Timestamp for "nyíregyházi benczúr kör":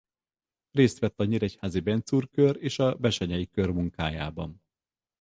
1.23-2.57